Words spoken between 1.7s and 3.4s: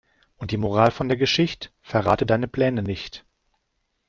Verrate deine Pläne nicht.